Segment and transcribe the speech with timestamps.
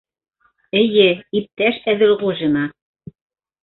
[0.79, 1.05] Эйе,
[1.43, 2.69] иптәш Әҙелғужина!